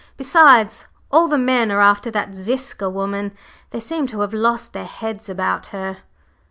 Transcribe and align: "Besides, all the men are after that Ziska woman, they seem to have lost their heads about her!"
"Besides, 0.17 0.87
all 1.11 1.27
the 1.27 1.37
men 1.37 1.71
are 1.71 1.79
after 1.79 2.09
that 2.09 2.33
Ziska 2.33 2.89
woman, 2.89 3.33
they 3.69 3.79
seem 3.79 4.07
to 4.07 4.21
have 4.21 4.33
lost 4.33 4.73
their 4.73 4.83
heads 4.87 5.29
about 5.29 5.67
her!" 5.67 5.97